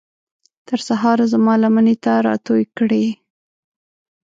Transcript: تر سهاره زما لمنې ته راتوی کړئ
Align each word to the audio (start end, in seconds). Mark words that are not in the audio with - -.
تر 0.67 0.79
سهاره 0.87 1.25
زما 1.33 1.53
لمنې 1.63 1.95
ته 2.03 2.13
راتوی 2.27 2.63
کړئ 2.77 3.05